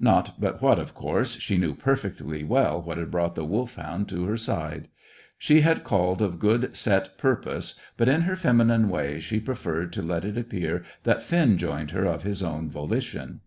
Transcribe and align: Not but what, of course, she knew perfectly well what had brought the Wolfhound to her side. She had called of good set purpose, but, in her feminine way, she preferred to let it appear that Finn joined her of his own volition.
Not 0.00 0.34
but 0.40 0.60
what, 0.60 0.80
of 0.80 0.94
course, 0.94 1.38
she 1.38 1.56
knew 1.56 1.76
perfectly 1.76 2.42
well 2.42 2.82
what 2.82 2.98
had 2.98 3.08
brought 3.12 3.36
the 3.36 3.44
Wolfhound 3.44 4.08
to 4.08 4.24
her 4.24 4.36
side. 4.36 4.88
She 5.38 5.60
had 5.60 5.84
called 5.84 6.20
of 6.20 6.40
good 6.40 6.74
set 6.76 7.16
purpose, 7.16 7.78
but, 7.96 8.08
in 8.08 8.22
her 8.22 8.34
feminine 8.34 8.88
way, 8.88 9.20
she 9.20 9.38
preferred 9.38 9.92
to 9.92 10.02
let 10.02 10.24
it 10.24 10.36
appear 10.36 10.82
that 11.04 11.22
Finn 11.22 11.56
joined 11.56 11.92
her 11.92 12.04
of 12.04 12.24
his 12.24 12.42
own 12.42 12.68
volition. 12.68 13.42